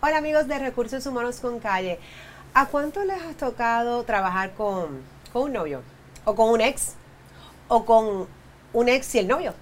Hola 0.00 0.18
amigos 0.18 0.46
de 0.46 0.60
Recursos 0.60 1.04
Humanos 1.06 1.40
con 1.40 1.58
Calle. 1.58 1.98
¿A 2.54 2.66
cuánto 2.66 3.02
les 3.02 3.20
ha 3.20 3.32
tocado 3.32 4.04
trabajar 4.04 4.52
con, 4.52 5.02
con 5.32 5.42
un 5.42 5.52
novio? 5.52 5.82
¿O 6.24 6.36
con 6.36 6.50
un 6.50 6.60
ex? 6.60 6.94
¿O 7.66 7.84
con 7.84 8.28
un 8.74 8.88
ex 8.88 9.16
y 9.16 9.18
el 9.18 9.26
novio? 9.26 9.54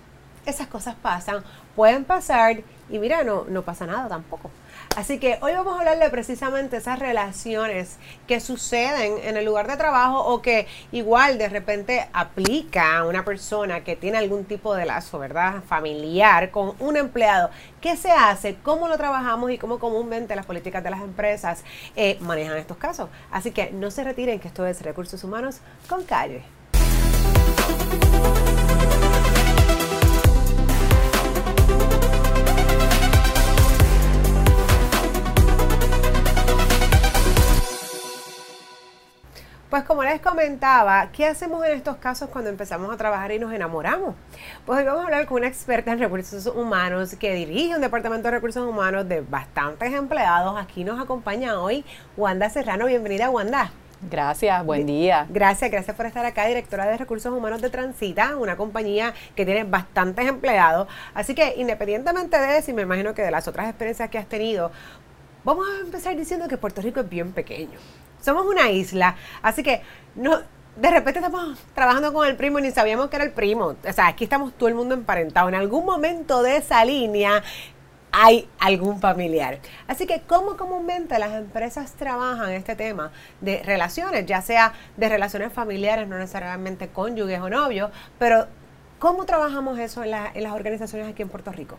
Esas 0.44 0.66
cosas 0.66 0.94
pasan, 0.94 1.42
pueden 1.74 2.04
pasar 2.04 2.58
y 2.90 2.98
mira, 2.98 3.24
no, 3.24 3.46
no 3.48 3.62
pasa 3.62 3.86
nada 3.86 4.10
tampoco. 4.10 4.50
Así 4.96 5.18
que 5.18 5.38
hoy 5.42 5.52
vamos 5.52 5.76
a 5.76 5.80
hablar 5.80 5.98
de 5.98 6.08
precisamente 6.10 6.78
esas 6.78 6.98
relaciones 6.98 7.96
que 8.26 8.40
suceden 8.40 9.19
en 9.22 9.37
el 9.37 9.44
lugar 9.44 9.66
de 9.69 9.76
trabajo 9.76 10.24
o 10.24 10.40
que 10.40 10.66
igual 10.90 11.38
de 11.38 11.48
repente 11.48 12.08
aplica 12.12 12.98
a 12.98 13.04
una 13.04 13.24
persona 13.24 13.84
que 13.84 13.97
tiene 13.97 14.19
algún 14.19 14.44
tipo 14.44 14.74
de 14.74 14.87
lazo, 14.87 15.19
¿verdad? 15.19 15.62
Familiar 15.69 16.51
con 16.51 16.74
un 16.78 16.97
empleado. 16.97 17.51
¿Qué 17.80 17.97
se 17.97 18.10
hace? 18.10 18.56
¿Cómo 18.62 18.88
lo 18.88 18.97
trabajamos 18.97 19.51
y 19.51 19.59
cómo 19.59 19.78
comúnmente 19.78 20.34
las 20.34 20.47
políticas 20.47 20.83
de 20.83 20.91
las 20.91 21.01
empresas 21.01 21.62
eh, 21.95 22.16
manejan 22.20 22.56
estos 22.56 22.77
casos? 22.77 23.11
Así 23.30 23.51
que 23.51 23.70
no 23.73 23.91
se 23.91 24.02
retiren 24.02 24.41
que 24.41 24.48
esto 24.48 24.66
es 24.66 24.83
Recursos 24.83 25.23
Humanos 25.24 25.61
con 25.88 26.05
Calle. 26.05 26.43
Pues 39.69 39.83
como 39.83 40.05
les 40.05 40.20
comentaba, 40.20 41.09
¿qué 41.11 41.27
hacemos 41.27 41.66
en 41.66 41.73
estos 41.73 41.97
casos 41.97 42.30
cuando 42.30 42.51
empezamos 42.51 42.88
a 42.95 42.97
trabajar 42.97 43.33
y 43.33 43.41
nos 43.41 43.52
enamoramos? 43.52 44.15
Pues 44.65 44.79
hoy 44.79 44.84
vamos 44.84 45.01
a 45.01 45.05
hablar 45.06 45.27
con 45.27 45.39
una 45.39 45.48
experta 45.48 45.91
en 45.91 45.98
recursos 45.98 46.47
humanos 46.47 47.16
que 47.19 47.34
dirige 47.34 47.75
un 47.75 47.80
departamento 47.80 48.29
de 48.29 48.37
recursos 48.37 48.65
humanos 48.65 49.09
de 49.09 49.23
bastantes 49.23 49.92
empleados. 49.92 50.56
Aquí 50.56 50.84
nos 50.84 51.01
acompaña 51.01 51.61
hoy 51.61 51.84
Wanda 52.16 52.48
Serrano. 52.48 52.87
Bienvenida, 52.87 53.29
Wanda. 53.29 53.72
Gracias, 54.09 54.64
buen 54.64 54.87
día. 54.87 55.27
Gracias, 55.31 55.69
gracias 55.69 55.97
por 55.97 56.06
estar 56.06 56.25
acá, 56.25 56.47
directora 56.47 56.87
de 56.87 56.97
Recursos 56.97 57.33
Humanos 57.33 57.61
de 57.61 57.69
Transita, 57.69 58.37
una 58.37 58.56
compañía 58.56 59.14
que 59.34 59.44
tiene 59.44 59.64
bastantes 59.64 60.28
empleados. 60.28 60.87
Así 61.12 61.34
que 61.34 61.55
independientemente 61.56 62.39
de 62.39 62.59
eso, 62.59 62.70
y 62.70 62.75
me 62.75 62.83
imagino 62.83 63.14
que 63.14 63.22
de 63.22 63.33
las 63.33 63.48
otras 63.48 63.67
experiencias 63.69 64.11
que 64.11 64.19
has 64.19 64.28
tenido, 64.28 64.70
vamos 65.42 65.67
a 65.69 65.84
empezar 65.84 66.14
diciendo 66.14 66.47
que 66.47 66.56
Puerto 66.56 66.83
Rico 66.83 67.00
es 67.00 67.09
bien 67.09 67.33
pequeño 67.33 67.81
somos 68.27 68.44
una 68.44 68.70
isla, 68.70 69.16
así 69.41 69.62
que 69.62 69.80
no, 70.14 70.41
de 70.77 70.91
repente 70.91 71.20
estamos 71.20 71.58
trabajando 71.74 72.12
con 72.12 72.27
el 72.27 72.36
primo 72.36 72.58
y 72.58 72.62
ni 72.62 72.70
sabíamos 72.70 73.08
que 73.08 73.16
era 73.16 73.24
el 73.24 73.32
primo. 73.32 73.77
O 73.88 73.92
sea, 73.92 74.08
aquí 74.08 74.24
estamos 74.24 74.52
todo 74.52 74.69
el 74.69 74.74
mundo 74.74 74.94
emparentado. 74.94 75.48
En 75.48 75.55
algún 75.55 75.86
momento 75.86 76.42
de 76.42 76.58
esa 76.58 76.84
línea 76.84 77.42
hay 78.12 78.48
algún 78.58 79.00
familiar. 79.00 79.58
Así 79.88 80.06
que, 80.06 80.22
¿cómo 80.27 80.56
comúnmente 80.56 81.19
las 81.19 81.34
empresas 81.34 81.92
trabajan 81.92 82.50
este 82.50 82.77
tema 82.77 83.10
de 83.41 83.62
relaciones, 83.62 84.27
ya 84.27 84.42
sea 84.42 84.72
de 84.97 85.08
relaciones 85.08 85.52
familiares, 85.52 86.08
no 86.08 86.19
necesariamente 86.19 86.88
cónyuges 86.88 87.41
o 87.41 87.48
novios, 87.48 87.91
pero 88.19 88.47
¿Cómo 88.98 89.27
trabajamos 89.27 89.78
eso 89.78 90.02
en, 90.02 90.14
en, 90.14 90.42
las 90.42 90.52
organizaciones 90.52 91.06
aquí 91.06 91.20
en 91.20 91.28
Puerto 91.28 91.52
Rico? 91.52 91.77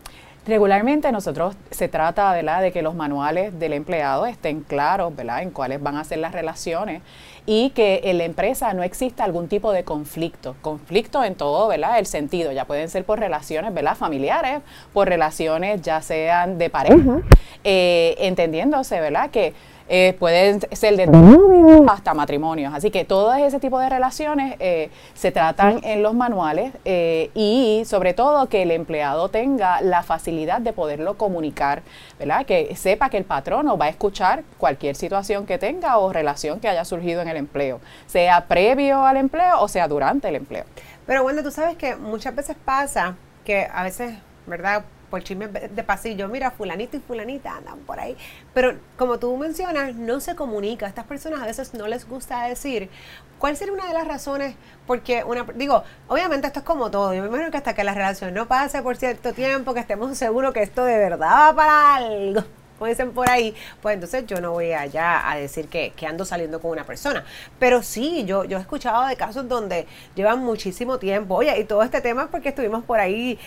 Regularmente 0.48 1.12
nosotros 1.12 1.56
se 1.70 1.88
trata 1.88 2.32
¿verdad? 2.32 2.62
de 2.62 2.72
que 2.72 2.80
los 2.80 2.94
manuales 2.94 3.58
del 3.58 3.74
empleado 3.74 4.24
estén 4.24 4.62
claros 4.62 5.14
¿verdad? 5.14 5.42
en 5.42 5.50
cuáles 5.50 5.82
van 5.82 5.98
a 5.98 6.04
ser 6.04 6.20
las 6.20 6.32
relaciones 6.32 7.02
y 7.44 7.68
que 7.70 8.00
en 8.04 8.16
la 8.16 8.24
empresa 8.24 8.72
no 8.72 8.82
exista 8.82 9.24
algún 9.24 9.48
tipo 9.48 9.72
de 9.72 9.84
conflicto. 9.84 10.56
Conflicto 10.62 11.22
en 11.22 11.34
todo 11.34 11.68
¿verdad? 11.68 11.98
el 11.98 12.06
sentido, 12.06 12.50
ya 12.50 12.64
pueden 12.64 12.88
ser 12.88 13.04
por 13.04 13.20
relaciones 13.20 13.74
¿verdad? 13.74 13.94
familiares, 13.94 14.62
por 14.94 15.06
relaciones 15.06 15.82
ya 15.82 16.00
sean 16.00 16.56
de 16.56 16.70
pareja, 16.70 17.20
eh, 17.62 18.16
entendiéndose 18.18 19.02
¿verdad? 19.02 19.28
que 19.30 19.52
eh, 19.88 20.14
pueden 20.18 20.60
ser 20.72 20.96
de 20.96 21.84
hasta 21.88 22.14
matrimonios. 22.14 22.74
Así 22.74 22.90
que 22.90 23.04
todo 23.04 23.34
ese 23.34 23.58
tipo 23.58 23.78
de 23.78 23.88
relaciones 23.88 24.56
eh, 24.58 24.90
se 25.14 25.32
tratan 25.32 25.80
en 25.82 26.02
los 26.02 26.14
manuales 26.14 26.72
eh, 26.84 27.30
y 27.34 27.82
sobre 27.86 28.14
todo 28.14 28.48
que 28.48 28.62
el 28.62 28.70
empleado 28.70 29.28
tenga 29.28 29.80
la 29.80 30.02
facilidad 30.02 30.60
de 30.60 30.72
poderlo 30.72 31.16
comunicar, 31.16 31.82
¿verdad? 32.18 32.44
Que 32.44 32.76
sepa 32.76 33.08
que 33.08 33.16
el 33.16 33.24
patrono 33.24 33.78
va 33.78 33.86
a 33.86 33.88
escuchar 33.88 34.44
cualquier 34.58 34.94
situación 34.94 35.46
que 35.46 35.58
tenga 35.58 35.98
o 35.98 36.12
relación 36.12 36.60
que 36.60 36.68
haya 36.68 36.84
surgido 36.84 37.22
en 37.22 37.28
el 37.28 37.36
empleo, 37.36 37.80
sea 38.06 38.46
previo 38.46 39.04
al 39.04 39.16
empleo 39.16 39.60
o 39.60 39.68
sea 39.68 39.88
durante 39.88 40.28
el 40.28 40.36
empleo. 40.36 40.64
Pero 41.06 41.22
bueno, 41.22 41.42
tú 41.42 41.50
sabes 41.50 41.76
que 41.76 41.96
muchas 41.96 42.34
veces 42.34 42.56
pasa 42.62 43.16
que 43.44 43.66
a 43.72 43.82
veces, 43.82 44.14
¿verdad? 44.46 44.84
Por 45.10 45.22
chisme 45.22 45.48
de 45.48 45.84
pasillo, 45.84 46.28
mira, 46.28 46.50
fulanito 46.50 46.96
y 46.96 47.00
fulanita 47.00 47.56
andan 47.56 47.78
por 47.80 47.98
ahí. 48.00 48.16
Pero 48.54 48.74
como 48.96 49.18
tú 49.18 49.36
mencionas, 49.36 49.94
no 49.94 50.20
se 50.20 50.34
comunica. 50.34 50.86
Estas 50.86 51.06
personas 51.06 51.42
a 51.42 51.46
veces 51.46 51.74
no 51.74 51.86
les 51.86 52.08
gusta 52.08 52.44
decir. 52.44 52.88
¿Cuál 53.38 53.56
sería 53.56 53.72
una 53.72 53.86
de 53.86 53.94
las 53.94 54.06
razones? 54.06 54.56
Porque, 54.86 55.22
una, 55.24 55.44
digo, 55.54 55.84
obviamente 56.08 56.46
esto 56.48 56.60
es 56.60 56.64
como 56.64 56.90
todo. 56.90 57.14
Yo 57.14 57.22
me 57.22 57.28
imagino 57.28 57.50
que 57.50 57.56
hasta 57.56 57.74
que 57.74 57.84
la 57.84 57.94
relación 57.94 58.34
no 58.34 58.48
pase 58.48 58.82
por 58.82 58.96
cierto 58.96 59.32
tiempo, 59.32 59.74
que 59.74 59.80
estemos 59.80 60.16
seguros 60.18 60.52
que 60.52 60.62
esto 60.62 60.84
de 60.84 60.98
verdad 60.98 61.28
va 61.28 61.54
para 61.54 61.94
algo 61.96 62.42
como 62.78 62.88
dicen 62.88 63.12
por 63.12 63.28
ahí, 63.28 63.54
pues 63.82 63.94
entonces 63.94 64.26
yo 64.26 64.40
no 64.40 64.52
voy 64.52 64.72
allá 64.72 65.30
a 65.30 65.36
decir 65.36 65.68
que, 65.68 65.92
que, 65.96 66.06
ando 66.06 66.24
saliendo 66.24 66.60
con 66.60 66.70
una 66.70 66.84
persona. 66.84 67.24
Pero 67.58 67.82
sí, 67.82 68.24
yo, 68.24 68.44
yo 68.44 68.58
he 68.58 68.60
escuchado 68.60 69.06
de 69.06 69.16
casos 69.16 69.48
donde 69.48 69.86
llevan 70.14 70.40
muchísimo 70.40 70.98
tiempo. 70.98 71.36
Oye, 71.36 71.58
y 71.58 71.64
todo 71.64 71.82
este 71.82 72.00
tema 72.00 72.24
es 72.24 72.28
porque 72.28 72.50
estuvimos 72.50 72.84
por 72.84 73.00
ahí 73.00 73.38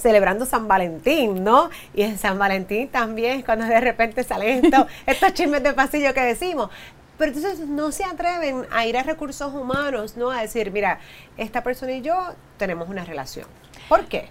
celebrando 0.00 0.46
San 0.46 0.66
Valentín, 0.66 1.44
¿no? 1.44 1.70
Y 1.94 2.02
en 2.02 2.18
San 2.18 2.38
Valentín 2.38 2.88
también 2.88 3.42
cuando 3.42 3.66
de 3.66 3.80
repente 3.80 4.24
salen 4.24 4.64
estos, 4.64 4.86
estos 5.06 5.34
chismes 5.34 5.62
de 5.62 5.72
pasillo 5.74 6.12
que 6.14 6.22
decimos. 6.22 6.70
Pero 7.18 7.32
entonces 7.32 7.68
no 7.68 7.92
se 7.92 8.04
atreven 8.04 8.66
a 8.70 8.86
ir 8.86 8.96
a 8.96 9.02
recursos 9.02 9.52
humanos, 9.52 10.16
¿no? 10.16 10.30
A 10.30 10.40
decir, 10.40 10.70
mira, 10.70 11.00
esta 11.36 11.62
persona 11.62 11.92
y 11.92 12.00
yo 12.00 12.16
tenemos 12.56 12.88
una 12.88 13.04
relación. 13.04 13.46
¿Por 13.90 14.06
qué? 14.06 14.30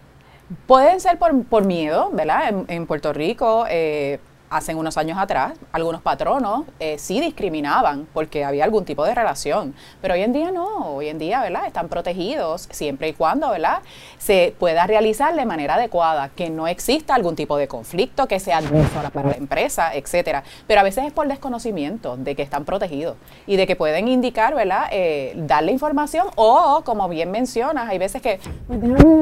Pueden 0.66 1.00
ser 1.00 1.20
por, 1.20 1.44
por 1.46 1.66
miedo, 1.66 2.10
¿verdad? 2.12 2.50
En, 2.50 2.66
en 2.68 2.88
Puerto 2.88 3.14
Rico, 3.14 3.66
eh, 3.70 4.20
hace 4.50 4.76
unos 4.76 4.98
años 4.98 5.18
atrás, 5.18 5.54
algunos 5.72 6.02
patronos 6.02 6.64
eh, 6.80 6.98
sí 6.98 7.20
discriminaban 7.22 8.08
porque 8.14 8.44
había 8.44 8.64
algún 8.64 8.86
tipo 8.86 9.06
de 9.06 9.14
relación, 9.14 9.76
pero 10.02 10.14
hoy 10.14 10.24
en 10.24 10.34
día 10.34 10.52
no, 10.52 10.96
hoy 10.96 11.10
en 11.10 11.20
día, 11.20 11.42
¿verdad? 11.42 11.66
Están 11.68 11.88
protegidos 11.88 12.68
siempre 12.72 13.10
y 13.10 13.14
cuando, 13.14 13.50
¿verdad? 13.50 13.80
Se 14.18 14.56
pueda 14.60 14.88
realizar 14.88 15.36
de 15.36 15.46
manera 15.46 15.76
adecuada, 15.76 16.30
que 16.30 16.50
no 16.50 16.68
exista 16.68 17.16
algún 17.16 17.36
tipo 17.36 17.58
de 17.58 17.68
conflicto 17.68 18.28
que 18.28 18.40
sea 18.40 18.58
adverso 18.58 19.02
para 19.14 19.30
la 19.30 19.36
empresa, 19.36 19.94
etcétera. 19.94 20.44
Pero 20.68 20.82
a 20.82 20.84
veces 20.84 21.06
es 21.06 21.14
por 21.14 21.28
desconocimiento 21.28 22.18
de 22.18 22.36
que 22.36 22.42
están 22.42 22.66
protegidos 22.66 23.16
y 23.48 23.56
de 23.56 23.68
que 23.68 23.76
pueden 23.76 24.08
indicar, 24.08 24.56
¿verdad? 24.56 24.88
Eh, 24.92 25.34
darle 25.36 25.72
información 25.72 26.28
o, 26.36 26.82
como 26.84 27.08
bien 27.08 27.32
mencionas, 27.32 27.90
hay 27.90 27.98
veces 27.98 28.22
que 28.22 28.40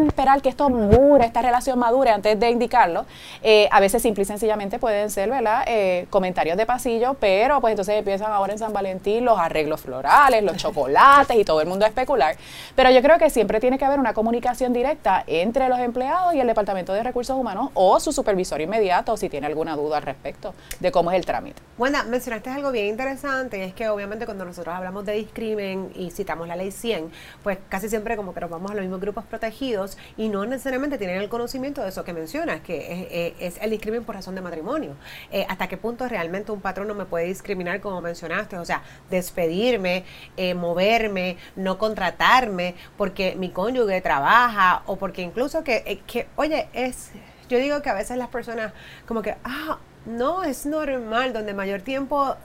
esperar 0.08 0.42
que 0.42 0.50
esto 0.50 0.70
madure, 0.70 1.26
esta 1.26 1.42
relación 1.42 1.80
madure 1.80 2.12
antes 2.12 2.40
de 2.40 2.50
indicarlo. 2.50 3.06
Eh, 3.42 3.68
a 3.72 3.80
veces 3.80 4.02
simple 4.02 4.24
y 4.24 4.26
sencillamente 4.26 4.80
pueden 4.80 5.10
Eh, 5.18 6.06
comentarios 6.10 6.58
de 6.58 6.66
pasillo, 6.66 7.16
pero 7.16 7.60
pues 7.60 7.72
entonces 7.72 7.96
empiezan 7.96 8.32
ahora 8.32 8.54
en 8.54 8.60
San 8.60 8.72
Valentín 8.72 9.26
los 9.26 9.40
arreglos 9.40 9.82
florales, 9.82 10.44
los 10.44 10.58
chocolates 10.58 11.36
y 11.36 11.44
todo 11.44 11.60
el 11.60 11.68
mundo 11.68 11.86
a 11.86 11.88
especular. 11.88 12.36
Pero 12.76 12.92
yo 12.92 13.02
creo 13.02 13.18
que 13.18 13.30
siempre 13.30 13.60
tiene 13.60 13.80
que 13.80 13.86
haber 13.86 14.00
una 14.00 14.14
comunicación 14.14 14.74
directa 14.74 15.24
entre 15.26 15.70
los 15.70 15.80
empleados 15.80 16.36
y 16.36 16.40
el 16.40 16.46
Departamento 16.48 16.94
de 16.94 17.02
Recursos 17.02 17.36
Humanos 17.36 17.70
o 17.74 18.00
su 18.00 18.12
supervisor 18.12 18.62
inmediato 18.62 19.18
si 19.18 19.28
tiene 19.28 19.48
alguna 19.48 19.76
duda 19.76 19.98
al 19.98 20.04
respecto 20.04 20.54
de 20.80 20.92
cómo 20.92 21.12
es 21.12 21.18
el 21.18 21.26
trámite. 21.26 21.62
Bueno, 21.78 22.00
mencionaste 22.08 22.50
algo 22.50 22.72
bien 22.72 22.88
interesante 22.88 23.58
y 23.58 23.62
es 23.62 23.74
que 23.74 23.90
obviamente 23.90 24.26
cuando 24.26 24.46
nosotros 24.46 24.76
hablamos 24.76 25.06
de 25.06 25.14
discrimen 25.14 25.92
y 25.96 26.12
citamos 26.12 26.48
la 26.48 26.56
ley 26.56 26.72
100, 26.72 27.12
pues 27.44 27.58
casi 27.70 27.90
siempre 27.90 28.16
como 28.16 28.34
que 28.34 28.42
nos 28.42 28.50
vamos 28.50 28.72
a 28.72 28.76
los 28.76 28.84
mismos 28.84 29.02
grupos 29.02 29.26
protegidos 29.26 29.98
y 30.16 30.30
no 30.30 30.46
necesariamente 30.46 30.98
tienen 30.98 31.18
el 31.22 31.30
conocimiento 31.30 31.82
de 31.82 31.90
eso 31.90 32.04
que 32.04 32.14
mencionas, 32.14 32.62
que 32.62 33.34
es, 33.40 33.56
es 33.56 33.64
el 33.64 33.72
discrimen 33.72 34.04
por 34.04 34.16
razón 34.16 34.36
de 34.36 34.42
matrimonio. 34.42 34.96
Eh, 35.32 35.46
hasta 35.50 35.68
qué 35.68 35.78
punto 35.78 36.08
realmente 36.08 36.52
un 36.52 36.62
patrón 36.62 36.88
no 36.88 36.94
me 36.94 37.06
puede 37.06 37.26
discriminar, 37.26 37.82
como 37.82 38.02
mencionaste, 38.02 38.58
o 38.58 38.66
sea, 38.66 38.84
despedirme, 39.10 40.06
eh, 40.36 40.54
moverme, 40.54 41.38
no 41.56 41.78
contratarme 41.78 42.76
porque 42.98 43.36
mi 43.36 43.50
cónyuge 43.50 44.02
trabaja 44.02 44.84
o 44.86 44.98
porque 44.98 45.22
incluso 45.22 45.64
que, 45.64 45.84
eh, 45.86 46.00
que, 46.08 46.28
oye, 46.36 46.68
es, 46.74 47.12
yo 47.50 47.58
digo 47.60 47.82
que 47.82 47.90
a 47.90 47.94
veces 47.94 48.18
las 48.18 48.30
personas 48.30 48.74
como 49.06 49.22
que, 49.22 49.36
ah, 49.44 49.80
no, 50.06 50.44
es 50.44 50.66
normal, 50.66 51.34
donde 51.34 51.54
mayor 51.54 51.82
tiempo 51.82 52.36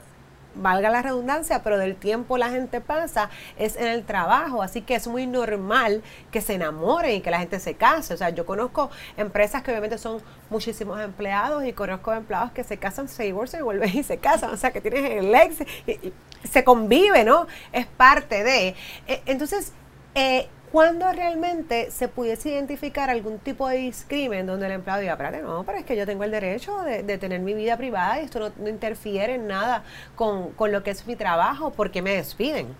valga 0.55 0.89
la 0.89 1.01
redundancia, 1.01 1.63
pero 1.63 1.77
del 1.77 1.95
tiempo 1.95 2.37
la 2.37 2.49
gente 2.49 2.81
pasa 2.81 3.29
es 3.57 3.75
en 3.75 3.87
el 3.87 4.03
trabajo, 4.03 4.61
así 4.61 4.81
que 4.81 4.95
es 4.95 5.07
muy 5.07 5.27
normal 5.27 6.03
que 6.31 6.41
se 6.41 6.55
enamoren 6.55 7.15
y 7.15 7.21
que 7.21 7.31
la 7.31 7.39
gente 7.39 7.59
se 7.59 7.75
case. 7.75 8.13
O 8.13 8.17
sea, 8.17 8.29
yo 8.29 8.45
conozco 8.45 8.89
empresas 9.17 9.63
que 9.63 9.71
obviamente 9.71 9.97
son 9.97 10.21
muchísimos 10.49 10.99
empleados 11.01 11.65
y 11.65 11.73
conozco 11.73 12.13
empleados 12.13 12.51
que 12.51 12.63
se 12.63 12.77
casan, 12.77 13.07
se 13.07 13.23
divorcian 13.23 13.61
y 13.61 13.63
vuelven 13.63 13.97
y 13.97 14.03
se 14.03 14.17
casan, 14.17 14.51
o 14.51 14.57
sea, 14.57 14.71
que 14.71 14.81
tienes 14.81 15.09
el 15.09 15.33
ex 15.33 15.61
y, 15.87 16.13
se 16.43 16.63
convive, 16.65 17.23
¿no? 17.23 17.47
Es 17.71 17.85
parte 17.85 18.43
de. 18.43 18.75
Eh, 19.07 19.21
entonces, 19.25 19.71
eh, 20.13 20.49
¿Cuándo 20.73 21.11
realmente 21.11 21.91
se 21.91 22.07
pudiese 22.07 22.49
identificar 22.49 23.11
algún 23.11 23.37
tipo 23.37 23.67
de 23.67 23.77
discrimen 23.77 24.47
donde 24.47 24.65
el 24.65 24.71
empleado 24.71 25.01
diga, 25.01 25.13
espérate, 25.13 25.43
no, 25.43 25.63
pero 25.63 25.77
es 25.77 25.85
que 25.85 25.95
yo 25.95 26.07
tengo 26.07 26.23
el 26.23 26.31
derecho 26.31 26.75
de, 26.81 27.03
tener 27.19 27.41
mi 27.41 27.53
vida 27.53 27.77
privada 27.77 28.19
y 28.19 28.25
esto 28.25 28.51
no, 28.57 28.67
interfiere 28.67 29.35
en 29.35 29.45
nada 29.45 29.83
con, 30.15 30.49
con, 30.53 30.71
lo 30.71 30.81
que 30.81 30.89
es 30.89 31.05
mi 31.05 31.15
trabajo, 31.15 31.69
¿por 31.69 31.91
qué 31.91 32.01
me 32.01 32.15
despiden? 32.15 32.75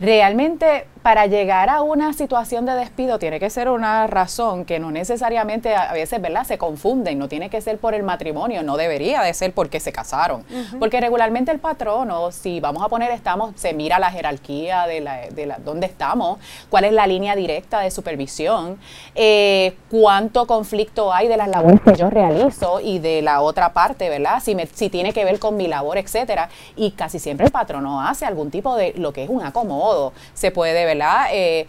Realmente, 0.00 0.86
para 1.02 1.26
llegar 1.26 1.68
a 1.68 1.82
una 1.82 2.14
situación 2.14 2.64
de 2.64 2.72
despido 2.76 3.18
tiene 3.18 3.38
que 3.38 3.50
ser 3.50 3.68
una 3.68 4.06
razón 4.06 4.64
que 4.64 4.78
no 4.78 4.90
necesariamente 4.90 5.74
a 5.76 5.92
veces, 5.92 6.22
¿verdad? 6.22 6.44
Se 6.44 6.56
confunden, 6.56 7.18
no 7.18 7.28
tiene 7.28 7.50
que 7.50 7.60
ser 7.60 7.76
por 7.76 7.92
el 7.92 8.04
matrimonio, 8.04 8.62
no 8.62 8.78
debería 8.78 9.20
de 9.20 9.34
ser 9.34 9.52
porque 9.52 9.80
se 9.80 9.92
casaron. 9.92 10.46
Porque 10.78 10.98
regularmente 10.98 11.52
el 11.52 11.58
patrono, 11.58 12.32
si 12.32 12.60
vamos 12.60 12.82
a 12.82 12.88
poner, 12.88 13.10
estamos, 13.10 13.52
se 13.56 13.74
mira 13.74 13.98
la 13.98 14.10
jerarquía 14.10 14.86
de 14.86 15.02
la, 15.02 15.28
de 15.28 15.44
la, 15.44 15.58
dónde 15.58 15.86
estamos, 15.86 16.38
cuál 16.70 16.84
es 16.84 16.92
la 16.92 17.06
línea 17.06 17.33
directa 17.36 17.80
de 17.80 17.90
supervisión, 17.90 18.78
eh, 19.14 19.76
cuánto 19.90 20.46
conflicto 20.46 21.12
hay 21.12 21.28
de 21.28 21.36
las 21.36 21.48
labores 21.48 21.80
que 21.80 21.94
yo 21.94 22.10
realizo 22.10 22.80
y 22.80 22.98
de 22.98 23.22
la 23.22 23.40
otra 23.40 23.72
parte, 23.72 24.08
¿verdad? 24.08 24.42
Si, 24.42 24.54
me, 24.54 24.66
si 24.66 24.90
tiene 24.90 25.12
que 25.12 25.24
ver 25.24 25.38
con 25.38 25.56
mi 25.56 25.66
labor, 25.66 25.98
etcétera. 25.98 26.48
Y 26.76 26.92
casi 26.92 27.18
siempre 27.18 27.46
el 27.46 27.52
patrono 27.52 28.02
hace 28.02 28.26
algún 28.26 28.50
tipo 28.50 28.76
de 28.76 28.94
lo 28.96 29.12
que 29.12 29.24
es 29.24 29.30
un 29.30 29.42
acomodo. 29.42 30.12
Se 30.34 30.50
puede, 30.50 30.84
¿verdad? 30.84 31.26
Eh, 31.32 31.66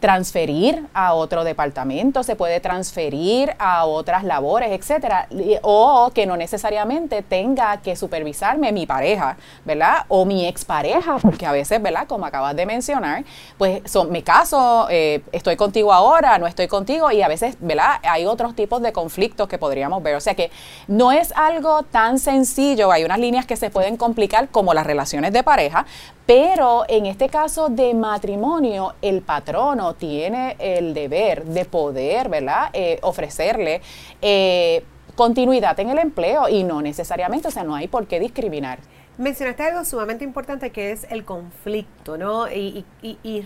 transferir 0.00 0.86
a 0.94 1.12
otro 1.12 1.44
departamento, 1.44 2.22
se 2.22 2.34
puede 2.34 2.58
transferir 2.60 3.54
a 3.58 3.84
otras 3.84 4.24
labores, 4.24 4.70
etcétera, 4.72 5.28
o 5.62 6.10
que 6.14 6.24
no 6.24 6.38
necesariamente 6.38 7.22
tenga 7.22 7.76
que 7.82 7.94
supervisarme 7.94 8.72
mi 8.72 8.86
pareja, 8.86 9.36
¿verdad? 9.64 10.06
O 10.08 10.24
mi 10.24 10.46
expareja, 10.46 11.18
porque 11.18 11.44
a 11.44 11.52
veces, 11.52 11.82
¿verdad? 11.82 12.06
Como 12.06 12.24
acabas 12.24 12.56
de 12.56 12.64
mencionar, 12.64 13.24
pues 13.58 13.82
son, 13.84 14.10
me 14.10 14.22
caso, 14.22 14.86
eh, 14.90 15.22
estoy 15.32 15.56
contigo 15.56 15.92
ahora, 15.92 16.38
no 16.38 16.46
estoy 16.46 16.66
contigo, 16.66 17.10
y 17.10 17.20
a 17.20 17.28
veces, 17.28 17.56
¿verdad? 17.60 18.00
Hay 18.02 18.24
otros 18.24 18.56
tipos 18.56 18.80
de 18.80 18.92
conflictos 18.92 19.48
que 19.48 19.58
podríamos 19.58 20.02
ver. 20.02 20.16
O 20.16 20.20
sea 20.20 20.34
que 20.34 20.50
no 20.88 21.12
es 21.12 21.32
algo 21.36 21.82
tan 21.82 22.18
sencillo, 22.18 22.90
hay 22.90 23.04
unas 23.04 23.18
líneas 23.18 23.44
que 23.44 23.56
se 23.56 23.68
pueden 23.68 23.98
complicar 23.98 24.48
como 24.48 24.72
las 24.72 24.86
relaciones 24.86 25.32
de 25.34 25.42
pareja, 25.42 25.84
pero 26.32 26.84
en 26.86 27.06
este 27.06 27.28
caso 27.28 27.70
de 27.70 27.92
matrimonio, 27.92 28.94
el 29.02 29.20
patrono 29.20 29.94
tiene 29.94 30.54
el 30.60 30.94
deber 30.94 31.44
de 31.44 31.64
poder, 31.64 32.28
¿verdad?, 32.28 32.70
eh, 32.72 33.00
ofrecerle 33.02 33.80
eh, 34.22 34.84
continuidad 35.16 35.80
en 35.80 35.90
el 35.90 35.98
empleo 35.98 36.48
y 36.48 36.62
no 36.62 36.82
necesariamente, 36.82 37.48
o 37.48 37.50
sea, 37.50 37.64
no 37.64 37.74
hay 37.74 37.88
por 37.88 38.06
qué 38.06 38.20
discriminar. 38.20 38.78
Mencionaste 39.20 39.64
algo 39.64 39.84
sumamente 39.84 40.24
importante 40.24 40.70
que 40.70 40.92
es 40.92 41.06
el 41.10 41.26
conflicto, 41.26 42.16
¿no? 42.16 42.50
Y, 42.50 42.86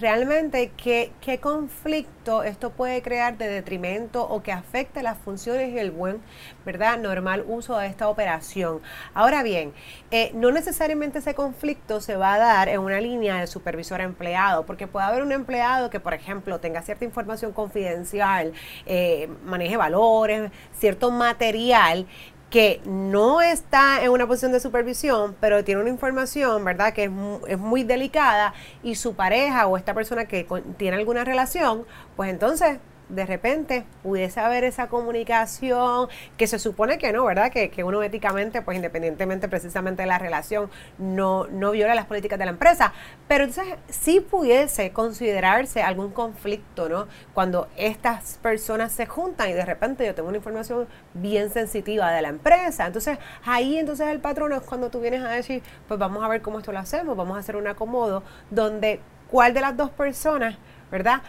realmente 0.00 0.70
¿qué, 0.76 1.10
qué, 1.20 1.40
conflicto 1.40 2.44
esto 2.44 2.70
puede 2.70 3.02
crear 3.02 3.36
de 3.38 3.48
detrimento 3.48 4.22
o 4.22 4.40
que 4.40 4.52
afecte 4.52 5.02
las 5.02 5.18
funciones 5.18 5.72
y 5.72 5.78
el 5.80 5.90
buen, 5.90 6.20
¿verdad? 6.64 6.96
Normal 6.98 7.44
uso 7.48 7.76
de 7.76 7.88
esta 7.88 8.08
operación. 8.08 8.82
Ahora 9.14 9.42
bien, 9.42 9.72
eh, 10.12 10.30
no 10.34 10.52
necesariamente 10.52 11.18
ese 11.18 11.34
conflicto 11.34 12.00
se 12.00 12.14
va 12.14 12.34
a 12.34 12.38
dar 12.38 12.68
en 12.68 12.78
una 12.78 13.00
línea 13.00 13.40
de 13.40 13.48
supervisor 13.48 14.00
empleado, 14.00 14.64
porque 14.66 14.86
puede 14.86 15.06
haber 15.06 15.24
un 15.24 15.32
empleado 15.32 15.90
que, 15.90 15.98
por 15.98 16.14
ejemplo, 16.14 16.60
tenga 16.60 16.82
cierta 16.82 17.04
información 17.04 17.52
confidencial, 17.52 18.52
eh, 18.86 19.28
maneje 19.44 19.76
valores, 19.76 20.52
cierto 20.78 21.10
material 21.10 22.06
que 22.54 22.80
no 22.84 23.42
está 23.42 24.04
en 24.04 24.12
una 24.12 24.28
posición 24.28 24.52
de 24.52 24.60
supervisión, 24.60 25.34
pero 25.40 25.64
tiene 25.64 25.80
una 25.80 25.90
información, 25.90 26.64
¿verdad?, 26.64 26.92
que 26.92 27.02
es, 27.02 27.10
es 27.48 27.58
muy 27.58 27.82
delicada 27.82 28.54
y 28.84 28.94
su 28.94 29.16
pareja 29.16 29.66
o 29.66 29.76
esta 29.76 29.92
persona 29.92 30.26
que 30.26 30.46
tiene 30.76 30.96
alguna 30.96 31.24
relación, 31.24 31.84
pues 32.14 32.30
entonces 32.30 32.78
de 33.08 33.26
repente 33.26 33.84
pudiese 34.02 34.40
haber 34.40 34.64
esa 34.64 34.88
comunicación, 34.88 36.08
que 36.36 36.46
se 36.46 36.58
supone 36.58 36.98
que 36.98 37.12
no, 37.12 37.24
¿verdad? 37.24 37.50
Que, 37.50 37.70
que, 37.70 37.84
uno 37.84 38.02
éticamente, 38.02 38.62
pues 38.62 38.76
independientemente 38.76 39.48
precisamente 39.48 40.02
de 40.02 40.08
la 40.08 40.18
relación, 40.18 40.70
no, 40.98 41.46
no 41.48 41.72
viola 41.72 41.94
las 41.94 42.06
políticas 42.06 42.38
de 42.38 42.44
la 42.46 42.52
empresa. 42.52 42.92
Pero 43.28 43.44
entonces 43.44 43.74
sí 43.88 44.20
pudiese 44.20 44.92
considerarse 44.92 45.82
algún 45.82 46.10
conflicto, 46.10 46.88
¿no? 46.88 47.06
Cuando 47.34 47.68
estas 47.76 48.38
personas 48.42 48.92
se 48.92 49.06
juntan 49.06 49.50
y 49.50 49.52
de 49.52 49.64
repente 49.64 50.06
yo 50.06 50.14
tengo 50.14 50.28
una 50.28 50.38
información 50.38 50.86
bien 51.14 51.50
sensitiva 51.50 52.10
de 52.10 52.22
la 52.22 52.28
empresa. 52.28 52.86
Entonces 52.86 53.18
ahí 53.44 53.78
entonces 53.78 54.08
el 54.08 54.20
patrón 54.20 54.52
es 54.52 54.60
cuando 54.62 54.90
tú 54.90 55.00
vienes 55.00 55.22
a 55.22 55.28
decir, 55.28 55.62
pues 55.88 55.98
vamos 55.98 56.22
a 56.22 56.28
ver 56.28 56.42
cómo 56.42 56.58
esto 56.58 56.72
lo 56.72 56.78
hacemos, 56.78 57.16
vamos 57.16 57.36
a 57.36 57.40
hacer 57.40 57.56
un 57.56 57.66
acomodo 57.66 58.22
donde 58.50 59.00
cuál 59.30 59.54
de 59.54 59.60
las 59.60 59.76
dos 59.76 59.90
personas, 59.90 60.56
¿verdad? 60.90 61.22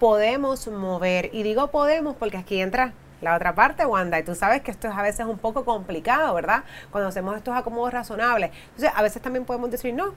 Podemos 0.00 0.66
mover. 0.66 1.30
Y 1.32 1.44
digo 1.44 1.68
podemos 1.70 2.16
porque 2.16 2.38
aquí 2.38 2.60
entra 2.60 2.92
la 3.20 3.36
otra 3.36 3.54
parte, 3.54 3.84
Wanda, 3.86 4.18
y 4.18 4.24
tú 4.24 4.34
sabes 4.34 4.62
que 4.62 4.70
esto 4.70 4.88
es 4.88 4.94
a 4.94 5.02
veces 5.02 5.26
un 5.26 5.38
poco 5.38 5.64
complicado, 5.64 6.34
¿verdad? 6.34 6.64
Cuando 6.90 7.08
hacemos 7.08 7.36
estos 7.36 7.54
acomodos 7.54 7.92
razonables. 7.92 8.50
Entonces, 8.70 8.90
a 8.96 9.02
veces 9.02 9.20
también 9.22 9.44
podemos 9.44 9.70
decir, 9.70 9.94
no, 9.94 10.14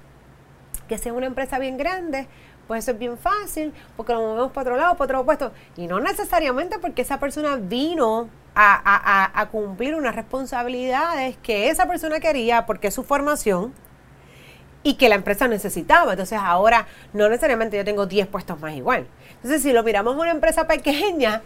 que 0.87 0.97
sea 0.97 1.13
una 1.13 1.25
empresa 1.25 1.59
bien 1.59 1.77
grande, 1.77 2.27
pues 2.67 2.85
eso 2.85 2.91
es 2.91 2.99
bien 2.99 3.17
fácil, 3.17 3.73
porque 3.97 4.13
lo 4.13 4.21
movemos 4.21 4.51
para 4.53 4.69
otro 4.69 4.77
lado, 4.77 4.95
para 4.95 5.19
otro 5.19 5.25
puesto. 5.25 5.51
Y 5.75 5.87
no 5.87 5.99
necesariamente 5.99 6.79
porque 6.79 7.01
esa 7.01 7.19
persona 7.19 7.57
vino 7.57 8.29
a, 8.55 9.47
cumplir 9.51 9.95
unas 9.95 10.15
responsabilidades 10.15 11.37
que 11.37 11.69
esa 11.69 11.87
persona 11.87 12.19
quería, 12.19 12.65
porque 12.65 12.89
su 12.89 13.03
formación, 13.03 13.73
y 14.83 14.95
que 14.95 15.09
la 15.09 15.15
empresa 15.15 15.47
necesitaba. 15.47 16.11
Entonces 16.11 16.37
ahora 16.41 16.87
no 17.13 17.29
necesariamente 17.29 17.77
yo 17.77 17.85
tengo 17.85 18.05
10 18.05 18.27
puestos 18.27 18.59
más 18.59 18.73
igual. 18.73 19.07
Entonces 19.35 19.61
si 19.61 19.73
lo 19.73 19.83
miramos 19.83 20.15
una 20.15 20.31
empresa 20.31 20.67
pequeña, 20.67 21.41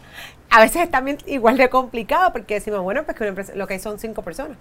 a 0.49 0.61
veces 0.61 0.83
es 0.83 0.91
también 0.91 1.17
igual 1.25 1.57
de 1.57 1.69
complicado 1.69 2.31
porque 2.33 2.55
decimos, 2.55 2.81
bueno, 2.81 3.03
pues 3.03 3.15
que 3.15 3.23
una 3.23 3.29
empresa, 3.29 3.53
lo 3.55 3.67
que 3.67 3.75
hay 3.75 3.79
son 3.79 3.99
5 3.99 4.21
personas. 4.21 4.57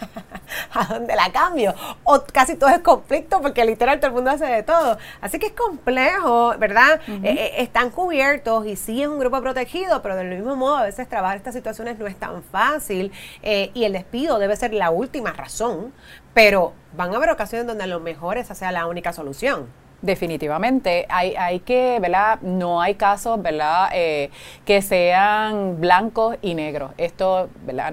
¿A 0.72 0.84
dónde 0.84 1.14
la 1.14 1.30
cambio? 1.32 1.74
O 2.04 2.22
casi 2.32 2.56
todo 2.56 2.70
es 2.70 2.80
conflicto 2.80 3.40
porque 3.40 3.64
literal 3.64 3.98
todo 3.98 4.08
el 4.08 4.14
mundo 4.14 4.30
hace 4.30 4.46
de 4.46 4.62
todo. 4.62 4.98
Así 5.20 5.38
que 5.38 5.46
es 5.46 5.52
complejo, 5.52 6.54
¿verdad? 6.58 7.00
Eh, 7.08 7.20
eh, 7.22 7.52
están 7.58 7.90
cubiertos 7.90 8.66
y 8.66 8.76
sí 8.76 9.02
es 9.02 9.08
un 9.08 9.18
grupo 9.18 9.40
protegido, 9.40 10.02
pero 10.02 10.16
del 10.16 10.28
mismo 10.28 10.56
modo 10.56 10.76
a 10.76 10.84
veces 10.84 11.08
trabajar 11.08 11.36
estas 11.36 11.54
situaciones 11.54 11.98
no 11.98 12.06
es 12.06 12.16
tan 12.16 12.42
fácil 12.42 13.12
eh, 13.42 13.70
y 13.74 13.84
el 13.84 13.92
despido 13.92 14.38
debe 14.38 14.56
ser 14.56 14.74
la 14.74 14.90
última 14.90 15.32
razón, 15.32 15.92
pero 16.34 16.72
van 16.92 17.12
a 17.12 17.16
haber 17.16 17.30
ocasiones 17.30 17.66
donde 17.66 17.84
a 17.84 17.88
lo 17.88 18.00
mejor 18.00 18.38
esa 18.38 18.54
sea 18.54 18.72
la 18.72 18.86
única 18.86 19.12
solución. 19.12 19.68
Definitivamente, 20.02 21.04
hay, 21.10 21.34
hay 21.36 21.60
que, 21.60 21.98
¿verdad? 22.00 22.40
No 22.40 22.80
hay 22.80 22.94
casos, 22.94 23.40
¿verdad? 23.42 23.90
Eh, 23.92 24.30
que 24.64 24.80
sean 24.80 25.78
blancos 25.78 26.36
y 26.40 26.54
negros. 26.54 26.92
Esto, 26.96 27.50
¿verdad? 27.66 27.92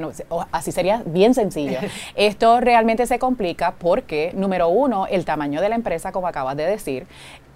así 0.53 0.71
sería 0.71 1.03
bien 1.05 1.33
sencillo. 1.33 1.79
Esto 2.15 2.61
realmente 2.61 3.05
se 3.07 3.19
complica 3.19 3.73
porque, 3.77 4.31
número 4.33 4.69
uno, 4.69 5.05
el 5.07 5.25
tamaño 5.25 5.59
de 5.59 5.67
la 5.67 5.75
empresa, 5.75 6.13
como 6.13 6.27
acabas 6.27 6.55
de 6.55 6.65
decir, 6.65 7.07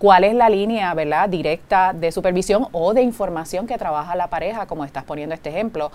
cuál 0.02 0.24
es 0.24 0.34
la 0.34 0.50
línea, 0.50 0.94
¿verdad? 0.96 1.30
Directa 1.30 1.94
de 1.94 2.12
supervisión 2.12 2.68
o 2.72 2.94
de 2.94 3.04
información 3.04 3.68
que 3.68 3.78
trabaja 3.78 4.16
la 4.16 4.28
pareja, 4.28 4.66
como 4.66 4.84
estás 4.84 5.04
poniendo 5.04 5.36
este 5.36 5.50
ejemplo 5.50 5.92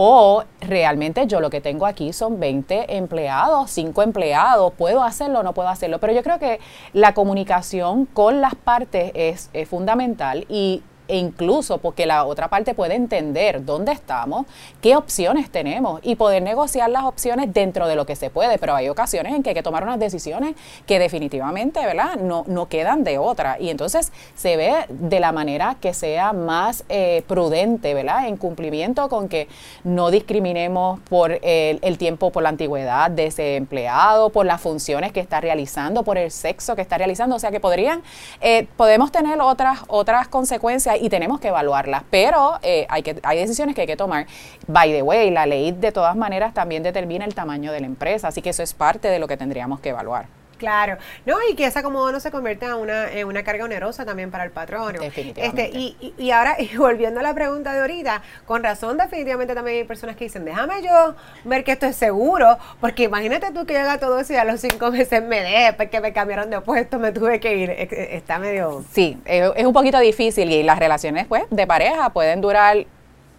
o 0.00 0.44
realmente 0.60 1.26
yo 1.26 1.40
lo 1.40 1.50
que 1.50 1.60
tengo 1.60 1.84
aquí 1.84 2.12
son 2.12 2.38
20 2.38 2.96
empleados, 2.96 3.72
5 3.72 4.00
empleados, 4.02 4.72
puedo 4.74 5.02
hacerlo 5.02 5.40
o 5.40 5.42
no 5.42 5.54
puedo 5.54 5.68
hacerlo. 5.68 5.98
Pero 5.98 6.12
yo 6.12 6.22
creo 6.22 6.38
que 6.38 6.60
la 6.92 7.14
comunicación 7.14 8.06
con 8.06 8.40
las 8.40 8.54
partes 8.54 9.10
es, 9.14 9.50
es 9.52 9.68
fundamental 9.68 10.46
y 10.48 10.84
e 11.08 11.16
incluso 11.16 11.78
porque 11.78 12.06
la 12.06 12.24
otra 12.24 12.48
parte 12.48 12.74
puede 12.74 12.94
entender 12.94 13.64
dónde 13.64 13.92
estamos, 13.92 14.46
qué 14.80 14.94
opciones 14.94 15.50
tenemos 15.50 16.00
y 16.02 16.16
poder 16.16 16.42
negociar 16.42 16.90
las 16.90 17.04
opciones 17.04 17.52
dentro 17.52 17.88
de 17.88 17.96
lo 17.96 18.06
que 18.06 18.14
se 18.14 18.30
puede. 18.30 18.58
Pero 18.58 18.74
hay 18.74 18.88
ocasiones 18.88 19.34
en 19.34 19.42
que 19.42 19.50
hay 19.50 19.54
que 19.54 19.62
tomar 19.62 19.82
unas 19.82 19.98
decisiones 19.98 20.54
que 20.86 20.98
definitivamente, 20.98 21.84
¿verdad? 21.84 22.16
No, 22.16 22.44
no 22.46 22.68
quedan 22.68 23.04
de 23.04 23.18
otra. 23.18 23.56
Y 23.58 23.70
entonces 23.70 24.12
se 24.36 24.56
ve 24.56 24.86
de 24.88 25.20
la 25.20 25.32
manera 25.32 25.76
que 25.80 25.94
sea 25.94 26.32
más 26.32 26.84
eh, 26.88 27.22
prudente, 27.26 27.94
¿verdad? 27.94 28.28
En 28.28 28.36
cumplimiento 28.36 29.08
con 29.08 29.28
que 29.28 29.48
no 29.84 30.10
discriminemos 30.10 31.00
por 31.08 31.38
el, 31.42 31.98
tiempo, 31.98 32.30
por 32.30 32.42
la 32.42 32.50
antigüedad 32.50 33.10
de 33.10 33.26
ese 33.26 33.56
empleado, 33.56 34.30
por 34.30 34.46
las 34.46 34.60
funciones 34.60 35.12
que 35.12 35.20
está 35.20 35.40
realizando, 35.40 36.02
por 36.02 36.18
el 36.18 36.30
sexo 36.30 36.76
que 36.76 36.82
está 36.82 36.98
realizando. 36.98 37.36
O 37.36 37.38
sea 37.38 37.50
que 37.50 37.60
podrían, 37.60 38.02
eh, 38.40 38.66
podemos 38.76 39.10
tener 39.10 39.40
otras, 39.40 39.80
otras 39.88 40.28
consecuencias 40.28 40.97
y 41.00 41.08
tenemos 41.08 41.40
que 41.40 41.48
evaluarlas, 41.48 42.02
pero 42.10 42.58
eh, 42.62 42.86
hay, 42.88 43.02
que, 43.02 43.18
hay 43.22 43.38
decisiones 43.38 43.74
que 43.74 43.82
hay 43.82 43.86
que 43.86 43.96
tomar. 43.96 44.26
By 44.66 44.92
the 44.92 45.02
way, 45.02 45.30
la 45.30 45.46
ley 45.46 45.72
de 45.72 45.92
todas 45.92 46.16
maneras 46.16 46.54
también 46.54 46.82
determina 46.82 47.24
el 47.24 47.34
tamaño 47.34 47.72
de 47.72 47.80
la 47.80 47.86
empresa, 47.86 48.28
así 48.28 48.42
que 48.42 48.50
eso 48.50 48.62
es 48.62 48.74
parte 48.74 49.08
de 49.08 49.18
lo 49.18 49.26
que 49.28 49.36
tendríamos 49.36 49.80
que 49.80 49.90
evaluar. 49.90 50.37
Claro, 50.58 50.98
no, 51.24 51.36
y 51.50 51.54
que 51.54 51.66
ese 51.66 51.78
acomodo 51.78 52.10
no 52.12 52.20
se 52.20 52.30
convierta 52.30 52.66
en 52.66 52.74
una, 52.74 53.10
en 53.12 53.26
una 53.26 53.44
carga 53.44 53.64
onerosa 53.64 54.04
también 54.04 54.30
para 54.30 54.44
el 54.44 54.50
patrón. 54.50 54.94
Definitivamente. 54.94 55.66
Este, 55.66 55.78
y, 55.78 56.14
y, 56.18 56.30
ahora, 56.32 56.56
y 56.58 56.76
volviendo 56.76 57.20
a 57.20 57.22
la 57.22 57.32
pregunta 57.32 57.72
de 57.72 57.80
ahorita, 57.80 58.22
con 58.44 58.62
razón 58.62 58.98
definitivamente 58.98 59.54
también 59.54 59.78
hay 59.78 59.84
personas 59.84 60.16
que 60.16 60.24
dicen, 60.24 60.44
déjame 60.44 60.82
yo 60.82 61.14
ver 61.44 61.64
que 61.64 61.72
esto 61.72 61.86
es 61.86 61.96
seguro, 61.96 62.58
porque 62.80 63.04
imagínate 63.04 63.52
tú 63.52 63.64
que 63.64 63.74
llega 63.74 63.98
todo 63.98 64.18
eso 64.18 64.32
y 64.32 64.36
a 64.36 64.44
los 64.44 64.60
cinco 64.60 64.90
meses 64.90 65.22
me 65.22 65.40
dé, 65.40 65.72
porque 65.76 66.00
me 66.00 66.12
cambiaron 66.12 66.50
de 66.50 66.60
puesto, 66.60 66.98
me 66.98 67.12
tuve 67.12 67.40
que 67.40 67.56
ir, 67.56 67.70
está 67.70 68.38
medio... 68.38 68.84
Sí, 68.92 69.18
es 69.24 69.64
un 69.64 69.72
poquito 69.72 69.98
difícil 70.00 70.50
y 70.50 70.62
las 70.62 70.78
relaciones 70.78 71.26
pues 71.26 71.44
de 71.50 71.66
pareja 71.66 72.10
pueden 72.10 72.40
durar 72.40 72.86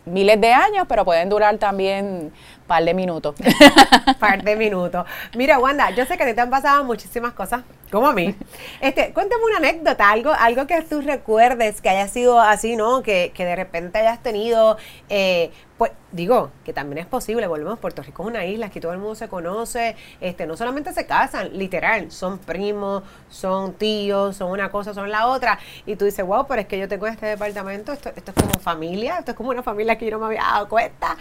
miles 0.05 0.39
de 0.41 0.51
años, 0.53 0.85
pero 0.87 1.05
pueden 1.05 1.29
durar 1.29 1.57
también 1.57 2.31
par 2.69 2.85
de 2.85 2.93
minutos. 2.93 3.35
par 4.19 4.43
de 4.43 4.55
minutos. 4.55 5.05
Mira, 5.35 5.59
Wanda, 5.59 5.89
yo 5.89 6.05
sé 6.05 6.17
que 6.17 6.33
te 6.33 6.39
han 6.39 6.49
pasado 6.49 6.85
muchísimas 6.85 7.33
cosas, 7.33 7.63
como 7.91 8.07
a 8.07 8.13
mí. 8.13 8.35
Este, 8.79 9.11
cuéntame 9.11 9.43
una 9.43 9.57
anécdota, 9.57 10.09
algo, 10.09 10.31
algo 10.31 10.67
que 10.67 10.81
tú 10.83 11.01
recuerdes 11.01 11.81
que 11.81 11.89
haya 11.89 12.07
sido 12.07 12.39
así, 12.39 12.77
¿no? 12.77 13.01
Que, 13.01 13.31
que 13.33 13.43
de 13.43 13.55
repente 13.55 13.97
hayas 13.97 14.23
tenido 14.23 14.77
eh, 15.09 15.51
pues 15.79 15.93
digo 16.11 16.51
que 16.65 16.73
también 16.73 16.97
es 16.97 17.05
posible, 17.05 17.47
volvemos, 17.47 17.79
Puerto 17.79 18.03
Rico 18.03 18.23
es 18.23 18.27
una 18.27 18.45
isla, 18.45 18.65
aquí 18.65 18.81
todo 18.81 18.91
el 18.91 18.99
mundo 18.99 19.15
se 19.15 19.29
conoce, 19.29 19.95
este, 20.19 20.45
no 20.45 20.57
solamente 20.57 20.91
se 20.91 21.05
casan, 21.05 21.57
literal, 21.57 22.11
son 22.11 22.37
primos, 22.37 23.01
son 23.29 23.75
tíos, 23.75 24.35
son 24.35 24.51
una 24.51 24.69
cosa, 24.71 24.93
son 24.93 25.09
la 25.09 25.27
otra, 25.27 25.57
y 25.85 25.95
tú 25.95 26.03
dices, 26.03 26.25
wow, 26.25 26.45
pero 26.49 26.59
es 26.59 26.67
que 26.67 26.77
yo 26.77 26.89
tengo 26.89 27.07
este 27.07 27.27
departamento, 27.27 27.93
esto, 27.93 28.11
esto 28.13 28.33
es 28.35 28.43
como 28.43 28.59
familia, 28.59 29.19
esto 29.19 29.31
es 29.31 29.37
como 29.37 29.51
una 29.51 29.63
familia 29.63 29.97
que 29.97 30.03
yo 30.03 30.11
no 30.11 30.19
me 30.19 30.25
había 30.25 30.41
dado 30.41 30.67
cuenta. 30.67 31.15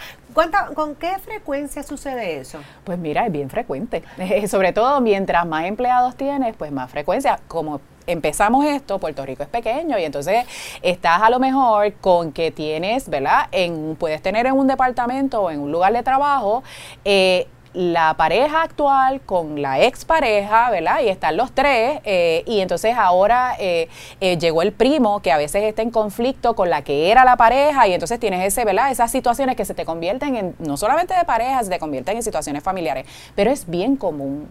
¿Con 0.75 0.95
qué 0.95 1.19
frecuencia 1.19 1.83
sucede 1.83 2.39
eso? 2.39 2.61
Pues 2.85 2.97
mira, 2.97 3.27
es 3.27 3.33
bien 3.33 3.51
frecuente, 3.51 4.05
sobre 4.49 4.73
todo 4.73 5.01
mientras 5.01 5.45
más 5.47 5.65
empleados 5.65 6.15
tienes, 6.15 6.55
pues 6.57 6.71
más 6.71 6.89
frecuencia, 6.91 7.41
como 7.49 7.81
empezamos 8.07 8.65
esto, 8.65 9.01
Puerto 9.01 9.27
Rico 9.27 9.43
es 9.43 9.49
pequeño 9.49 9.99
y 9.99 10.05
entonces 10.05 10.47
estás 10.81 11.23
a 11.23 11.31
lo 11.31 11.41
mejor 11.41 11.93
con 11.95 12.33
que 12.33 12.53
tienes, 12.53 13.09
¿verdad? 13.09 13.49
En, 13.51 13.97
puedes 13.97 14.23
tener 14.23 14.47
en 14.47 14.55
un 14.55 14.69
departamento 14.69 15.43
o 15.43 15.51
en 15.51 15.59
un 15.59 15.73
lugar 15.73 15.93
de 15.93 16.05
trabajo 16.05 16.63
eh, 17.05 17.49
la 17.73 18.15
pareja 18.15 18.63
actual 18.63 19.21
con 19.21 19.61
la 19.61 19.83
expareja, 19.83 20.71
¿verdad? 20.71 21.01
Y 21.05 21.09
están 21.09 21.37
los 21.37 21.53
tres, 21.53 22.01
eh, 22.05 22.43
y 22.47 22.61
entonces 22.61 22.95
ahora 22.97 23.55
eh, 23.59 23.89
eh, 24.21 24.39
llegó 24.39 24.63
el 24.63 24.73
primo 24.73 25.21
que 25.21 25.33
a 25.33 25.37
veces 25.37 25.63
está 25.63 25.83
en 25.83 25.91
conflicto 25.91 26.55
con 26.55 26.71
la 26.71 26.83
que 26.83 27.11
era 27.11 27.25
la 27.25 27.37
pareja, 27.37 27.87
y 27.87 27.93
entonces 27.93 28.19
tienes 28.19 28.45
ese, 28.45 28.65
¿verdad? 28.65 28.91
Esas 28.91 29.11
situaciones 29.11 29.57
que 29.57 29.65
se 29.65 29.75
te 29.75 29.85
convierten 29.85 30.37
en, 30.37 30.55
no 30.59 30.77
solamente 30.77 31.15
de 31.15 31.25
pareja, 31.25 31.63
se 31.63 31.71
te 31.71 31.79
convierten 31.79 32.17
en 32.17 32.23
situaciones 32.23 32.63
familiares, 32.63 33.07
pero 33.35 33.51
es 33.51 33.69
bien 33.69 33.97
común. 33.97 34.49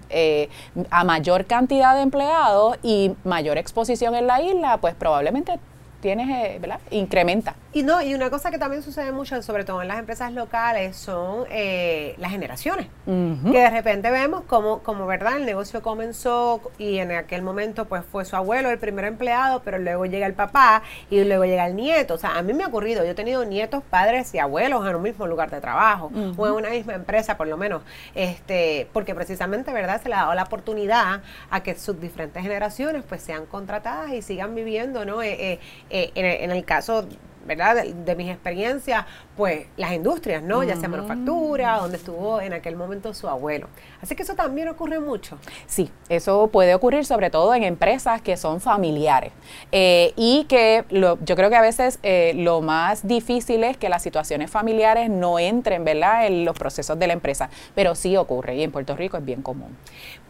a 0.92 1.04
mayor 1.04 1.46
cantidad 1.46 1.96
de 1.96 2.02
empleados 2.02 2.78
y 2.84 3.14
mayor 3.24 3.58
exposición 3.58 4.16
en 4.16 4.28
la 4.28 4.42
isla, 4.42 4.78
pues 4.78 4.96
probablemente 4.96 5.60
tienes, 6.08 6.30
eh, 6.30 6.58
¿verdad? 6.62 6.80
Incrementa. 6.90 7.54
Y 7.74 7.84
no, 7.84 8.02
y 8.02 8.14
una 8.14 8.30
cosa 8.30 8.50
que 8.50 8.58
también 8.58 8.82
sucede 8.82 9.12
mucho, 9.12 9.42
sobre 9.42 9.66
todo 9.66 9.82
en 9.82 9.90
las 9.90 10.00
empresas 10.00 10.32
locales, 10.32 10.96
son 10.96 11.46
eh, 11.50 12.16
las 12.18 12.32
generaciones. 12.32 12.88
Que 13.06 13.60
de 13.60 13.70
repente 13.70 14.10
vemos 14.10 14.44
como, 14.44 14.80
como, 14.80 15.06
¿verdad? 15.06 15.36
El 15.36 15.46
negocio 15.46 15.82
comenzó 15.82 16.62
y 16.78 17.00
en 17.00 17.12
aquel 17.12 17.42
momento 17.42 17.86
pues 17.86 18.04
fue 18.10 18.24
su 18.24 18.38
abuelo 18.38 18.70
el 18.70 18.80
primer 18.80 19.04
empleado, 19.04 19.62
pero 19.64 19.80
luego 19.80 20.06
llega 20.06 20.26
el 20.26 20.34
papá 20.34 20.82
y 21.10 21.24
luego 21.26 21.44
llega 21.44 21.68
el 21.68 21.76
nieto. 21.76 22.14
O 22.14 22.18
sea, 22.18 22.38
a 22.38 22.42
mí 22.42 22.54
me 22.54 22.64
ha 22.64 22.68
ocurrido, 22.68 23.04
yo 23.04 23.12
he 23.12 23.16
tenido 23.16 23.44
nietos, 23.44 23.84
padres 23.90 24.34
y 24.34 24.40
abuelos 24.40 24.88
en 24.88 24.96
un 24.96 25.02
mismo 25.02 25.28
lugar 25.28 25.50
de 25.52 25.60
trabajo 25.60 26.10
o 26.38 26.48
en 26.48 26.54
una 26.54 26.70
misma 26.70 26.94
empresa 26.94 27.36
por 27.36 27.48
lo 27.48 27.58
menos, 27.58 27.82
este, 28.16 28.88
porque 28.94 29.14
precisamente, 29.14 29.74
¿verdad? 29.74 30.02
Se 30.02 30.08
le 30.08 30.16
ha 30.16 30.20
dado 30.20 30.36
la 30.36 30.44
oportunidad 30.44 31.22
a 31.50 31.64
que 31.64 31.76
sus 31.76 32.00
diferentes 32.00 32.42
generaciones 32.42 33.04
pues 33.08 33.22
sean 33.22 33.46
contratadas 33.46 34.12
y 34.14 34.22
sigan 34.22 34.56
viviendo, 34.56 35.04
¿no? 35.04 35.22
Eh, 35.22 35.60
eh, 35.90 35.97
en, 36.16 36.52
el, 36.52 36.66
caso 36.66 37.06
¿verdad? 37.48 37.86
De, 37.86 38.16
mis 38.16 38.30
experiencias, 38.30 39.06
pues 39.36 39.68
las 39.78 39.94
industrias, 39.94 40.44
¿no? 40.44 40.64
Ya 40.64 40.76
sea 40.76 40.90
manufactura, 40.90 41.78
donde 41.78 41.98
estuvo 41.98 42.42
en 42.42 42.54
aquel 42.54 42.76
momento 42.76 43.14
su 43.14 43.28
abuelo. 43.28 43.70
Así 44.02 44.16
que 44.16 44.24
eso 44.24 44.36
también 44.36 44.68
ocurre 44.68 45.00
mucho. 45.00 45.40
Sí, 45.66 45.90
eso 46.10 46.48
puede 46.48 46.76
ocurrir 46.76 47.06
sobre 47.06 47.30
todo 47.30 47.56
en 47.56 47.64
empresas 47.64 48.22
que 48.22 48.36
son 48.36 48.60
familiares 48.60 49.32
eh, 49.72 50.14
y 50.18 50.44
que 50.50 50.84
yo 50.90 51.36
creo 51.36 51.50
que 51.50 51.56
a 51.56 51.62
veces 51.62 52.00
eh, 52.04 52.34
lo 52.36 52.62
más 52.62 53.08
difícil 53.08 53.64
es 53.64 53.78
que 53.78 53.88
las 53.88 54.04
situaciones 54.04 54.52
familiares 54.52 55.10
no 55.10 55.40
entren, 55.40 55.86
¿verdad? 55.86 56.28
En 56.28 56.44
los 56.44 56.58
procesos 56.58 57.00
de 57.00 57.08
la 57.08 57.14
empresa, 57.14 57.50
pero 57.74 57.96
sí 57.96 58.18
ocurre 58.18 58.56
y 58.56 58.64
en 58.64 58.72
Puerto 58.72 58.96
Rico 58.96 59.18
es 59.18 59.24
bien 59.24 59.42
común. 59.42 59.78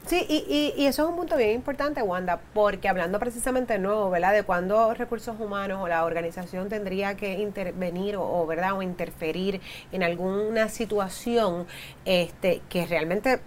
Sí, 0.07 0.25
y, 0.29 0.73
y, 0.77 0.85
eso 0.85 1.03
es 1.03 1.09
un 1.09 1.17
punto 1.17 1.35
bien 1.35 1.51
importante, 1.51 2.01
Wanda, 2.01 2.39
porque 2.53 2.87
hablando 2.87 3.19
precisamente 3.19 3.73
de 3.73 3.79
nuevo, 3.79 4.09
¿verdad? 4.09 4.31
De 4.31 4.43
cuándo 4.43 4.93
recursos 4.93 5.35
humanos 5.37 5.79
o 5.81 5.89
la 5.89 6.05
organización 6.05 6.69
tendría 6.69 7.17
que 7.17 7.33
intervenir 7.33 8.15
o, 8.15 8.45
¿verdad? 8.47 8.77
O 8.77 8.81
interferir 8.81 9.59
en 9.91 10.03
alguna 10.03 10.69
situación 10.69 11.67
este, 12.05 12.61
que 12.69 12.85
realmente 12.85 13.41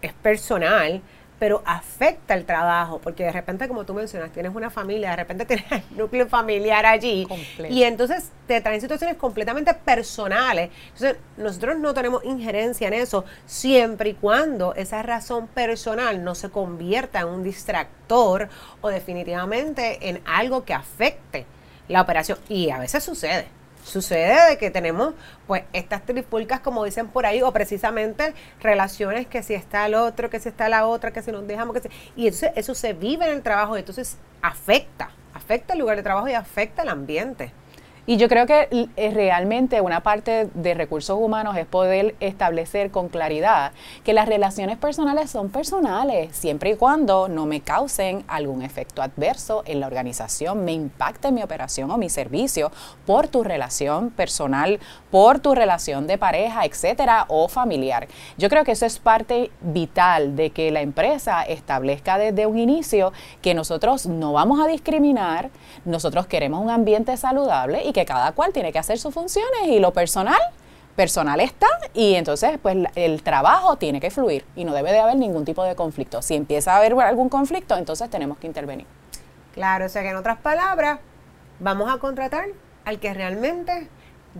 es 0.00 0.14
personal, 0.14 1.02
pero 1.42 1.60
afecta 1.66 2.34
el 2.34 2.44
trabajo, 2.44 3.00
porque 3.02 3.24
de 3.24 3.32
repente, 3.32 3.66
como 3.66 3.84
tú 3.84 3.94
mencionas, 3.94 4.30
tienes 4.30 4.54
una 4.54 4.70
familia, 4.70 5.10
de 5.10 5.16
repente 5.16 5.44
tienes 5.46 5.64
el 5.72 5.82
núcleo 5.96 6.28
familiar 6.28 6.86
allí, 6.86 7.26
y 7.68 7.82
entonces 7.82 8.30
te 8.46 8.60
traen 8.60 8.80
situaciones 8.80 9.16
completamente 9.16 9.74
personales. 9.74 10.70
Entonces, 10.92 11.16
nosotros 11.36 11.78
no 11.80 11.94
tenemos 11.94 12.24
injerencia 12.24 12.86
en 12.86 12.94
eso, 12.94 13.24
siempre 13.44 14.10
y 14.10 14.14
cuando 14.14 14.72
esa 14.76 15.02
razón 15.02 15.48
personal 15.48 16.22
no 16.22 16.36
se 16.36 16.48
convierta 16.48 17.18
en 17.22 17.26
un 17.26 17.42
distractor 17.42 18.48
o 18.80 18.88
definitivamente 18.88 20.10
en 20.10 20.22
algo 20.24 20.64
que 20.64 20.74
afecte 20.74 21.44
la 21.88 22.02
operación. 22.02 22.38
Y 22.48 22.70
a 22.70 22.78
veces 22.78 23.02
sucede. 23.02 23.61
Sucede 23.84 24.50
de 24.50 24.58
que 24.58 24.70
tenemos 24.70 25.14
pues 25.46 25.64
estas 25.72 26.04
trifulcas 26.06 26.60
como 26.60 26.84
dicen 26.84 27.08
por 27.08 27.26
ahí 27.26 27.42
o 27.42 27.52
precisamente 27.52 28.34
relaciones 28.60 29.26
que 29.26 29.42
si 29.42 29.54
está 29.54 29.86
el 29.86 29.94
otro, 29.94 30.30
que 30.30 30.38
si 30.38 30.48
está 30.48 30.68
la 30.68 30.86
otra, 30.86 31.12
que 31.12 31.22
si 31.22 31.32
nos 31.32 31.46
dejamos, 31.46 31.74
que 31.74 31.88
si, 31.88 31.88
y 32.16 32.28
eso, 32.28 32.46
eso 32.54 32.74
se 32.74 32.92
vive 32.92 33.26
en 33.26 33.32
el 33.32 33.42
trabajo 33.42 33.76
entonces 33.76 34.18
afecta, 34.40 35.10
afecta 35.34 35.72
el 35.72 35.80
lugar 35.80 35.96
de 35.96 36.02
trabajo 36.02 36.28
y 36.28 36.34
afecta 36.34 36.82
el 36.82 36.88
ambiente. 36.88 37.52
Y 38.04 38.16
yo 38.16 38.28
creo 38.28 38.46
que 38.46 38.88
realmente 38.96 39.80
una 39.80 40.02
parte 40.02 40.48
de 40.54 40.74
recursos 40.74 41.16
humanos 41.20 41.56
es 41.56 41.66
poder 41.66 42.16
establecer 42.18 42.90
con 42.90 43.08
claridad 43.08 43.70
que 44.02 44.12
las 44.12 44.26
relaciones 44.26 44.76
personales 44.76 45.30
son 45.30 45.50
personales, 45.50 46.34
siempre 46.34 46.70
y 46.70 46.74
cuando 46.74 47.28
no 47.28 47.46
me 47.46 47.60
causen 47.60 48.24
algún 48.26 48.62
efecto 48.62 49.02
adverso 49.02 49.62
en 49.66 49.78
la 49.78 49.86
organización, 49.86 50.64
me 50.64 50.72
impacte 50.72 51.30
mi 51.30 51.44
operación 51.44 51.92
o 51.92 51.96
mi 51.96 52.08
servicio 52.08 52.72
por 53.06 53.28
tu 53.28 53.44
relación 53.44 54.10
personal, 54.10 54.80
por 55.12 55.38
tu 55.38 55.54
relación 55.54 56.08
de 56.08 56.18
pareja, 56.18 56.64
etcétera, 56.64 57.26
o 57.28 57.46
familiar. 57.46 58.08
Yo 58.36 58.48
creo 58.48 58.64
que 58.64 58.72
eso 58.72 58.84
es 58.84 58.98
parte 58.98 59.52
vital 59.60 60.34
de 60.34 60.50
que 60.50 60.72
la 60.72 60.80
empresa 60.80 61.44
establezca 61.44 62.18
desde 62.18 62.46
un 62.46 62.58
inicio 62.58 63.12
que 63.42 63.54
nosotros 63.54 64.06
no 64.06 64.32
vamos 64.32 64.58
a 64.58 64.66
discriminar, 64.66 65.50
nosotros 65.84 66.26
queremos 66.26 66.60
un 66.60 66.70
ambiente 66.70 67.16
saludable 67.16 67.91
que 67.92 68.04
cada 68.04 68.32
cual 68.32 68.52
tiene 68.52 68.72
que 68.72 68.78
hacer 68.78 68.98
sus 68.98 69.12
funciones 69.14 69.66
y 69.66 69.78
lo 69.78 69.92
personal 69.92 70.40
personal 70.96 71.40
está 71.40 71.68
y 71.94 72.14
entonces 72.14 72.58
pues 72.60 72.76
el 72.96 73.22
trabajo 73.22 73.76
tiene 73.76 74.00
que 74.00 74.10
fluir 74.10 74.44
y 74.54 74.64
no 74.64 74.74
debe 74.74 74.92
de 74.92 75.00
haber 75.00 75.16
ningún 75.16 75.44
tipo 75.44 75.64
de 75.64 75.74
conflicto. 75.74 76.22
Si 76.22 76.34
empieza 76.34 76.74
a 76.74 76.78
haber 76.78 76.92
algún 77.00 77.28
conflicto, 77.28 77.76
entonces 77.76 78.10
tenemos 78.10 78.38
que 78.38 78.46
intervenir. 78.46 78.86
Claro, 79.54 79.86
o 79.86 79.88
sea 79.88 80.02
que 80.02 80.10
en 80.10 80.16
otras 80.16 80.38
palabras, 80.38 80.98
vamos 81.60 81.92
a 81.92 81.98
contratar 81.98 82.46
al 82.84 82.98
que 82.98 83.12
realmente 83.14 83.88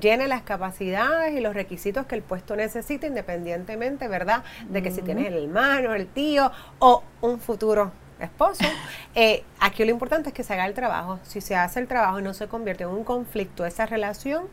llene 0.00 0.26
las 0.26 0.42
capacidades 0.42 1.34
y 1.34 1.40
los 1.40 1.54
requisitos 1.54 2.06
que 2.06 2.14
el 2.14 2.22
puesto 2.22 2.56
necesita, 2.56 3.06
independientemente, 3.06 4.08
¿verdad?, 4.08 4.42
de 4.68 4.82
que 4.82 4.90
si 4.90 5.02
tienes 5.02 5.26
el 5.26 5.44
hermano, 5.44 5.94
el 5.94 6.06
tío 6.06 6.50
o 6.78 7.02
un 7.20 7.38
futuro 7.40 7.92
esposo. 8.24 8.64
Eh, 9.14 9.44
aquí 9.60 9.84
lo 9.84 9.90
importante 9.90 10.30
es 10.30 10.34
que 10.34 10.42
se 10.42 10.52
haga 10.52 10.66
el 10.66 10.74
trabajo. 10.74 11.18
Si 11.22 11.40
se 11.40 11.54
hace 11.54 11.80
el 11.80 11.88
trabajo 11.88 12.20
y 12.20 12.22
no 12.22 12.34
se 12.34 12.48
convierte 12.48 12.84
en 12.84 12.90
un 12.90 13.04
conflicto 13.04 13.66
esa 13.66 13.86
relación, 13.86 14.44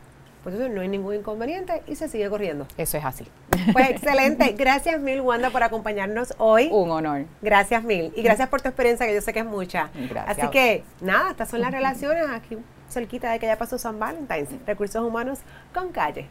pues 0.42 0.54
eso 0.54 0.68
no 0.68 0.80
hay 0.80 0.88
ningún 0.88 1.14
inconveniente 1.14 1.82
y 1.86 1.96
se 1.96 2.08
sigue 2.08 2.28
corriendo. 2.30 2.66
Eso 2.76 2.96
es 2.96 3.04
así. 3.04 3.26
Pues 3.72 3.90
excelente. 3.90 4.54
Gracias 4.56 5.00
mil, 5.00 5.20
Wanda, 5.20 5.50
por 5.50 5.62
acompañarnos 5.62 6.34
hoy. 6.38 6.68
Un 6.72 6.90
honor. 6.90 7.26
Gracias 7.42 7.84
mil. 7.84 8.12
Y 8.16 8.22
gracias 8.22 8.48
por 8.48 8.60
tu 8.60 8.68
experiencia, 8.68 9.06
que 9.06 9.14
yo 9.14 9.20
sé 9.20 9.32
que 9.32 9.40
es 9.40 9.44
mucha. 9.44 9.90
Gracias. 9.94 10.38
Así 10.38 10.48
que, 10.50 10.84
nada, 11.00 11.30
estas 11.30 11.50
son 11.50 11.60
las 11.60 11.70
relaciones 11.70 12.24
aquí 12.30 12.56
cerquita 12.88 13.30
de 13.30 13.38
que 13.38 13.46
ya 13.46 13.56
pasó 13.56 13.78
San 13.78 13.98
Valentín. 13.98 14.60
Recursos 14.66 15.02
humanos 15.04 15.40
con 15.72 15.90
calle. 15.90 16.28